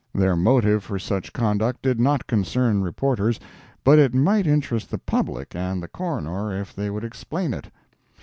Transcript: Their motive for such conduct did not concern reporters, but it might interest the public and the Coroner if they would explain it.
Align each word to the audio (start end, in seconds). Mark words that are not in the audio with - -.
Their 0.15 0.35
motive 0.35 0.83
for 0.83 0.97
such 0.97 1.31
conduct 1.31 1.83
did 1.83 1.99
not 1.99 2.25
concern 2.25 2.81
reporters, 2.81 3.39
but 3.83 3.99
it 3.99 4.15
might 4.15 4.47
interest 4.47 4.89
the 4.89 4.97
public 4.97 5.55
and 5.55 5.79
the 5.83 5.87
Coroner 5.87 6.59
if 6.59 6.73
they 6.75 6.89
would 6.89 7.03
explain 7.03 7.53
it. 7.53 7.69